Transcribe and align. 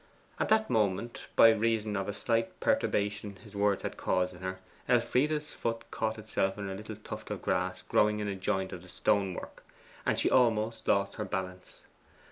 At 0.39 0.49
that 0.49 0.67
moment, 0.67 1.27
by 1.35 1.51
reason 1.51 1.95
of 1.95 2.07
a 2.09 2.13
slight 2.15 2.59
perturbation 2.59 3.35
his 3.35 3.55
words 3.55 3.83
had 3.83 3.97
caused 3.97 4.33
in 4.33 4.41
her, 4.41 4.57
Elfride's 4.89 5.53
foot 5.53 5.91
caught 5.91 6.17
itself 6.17 6.57
in 6.57 6.67
a 6.67 6.73
little 6.73 6.95
tuft 6.95 7.29
of 7.29 7.43
grass 7.43 7.83
growing 7.83 8.17
in 8.19 8.27
a 8.27 8.33
joint 8.33 8.73
of 8.73 8.81
the 8.81 8.89
stone 8.89 9.35
work, 9.35 9.63
and 10.03 10.17
she 10.19 10.27
almost 10.31 10.87
lost 10.87 11.13
her 11.17 11.25
balance. 11.25 11.85